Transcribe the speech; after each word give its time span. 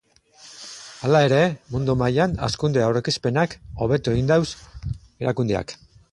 Hala 1.07 1.19
ere, 1.25 1.41
mundu 1.73 1.95
mailan, 2.01 2.33
hazkunde 2.47 2.83
aurreikuspenak 2.85 3.53
hobetu 3.87 4.15
egin 4.15 4.31
ditu 4.31 4.95
erakundeak. 5.27 5.75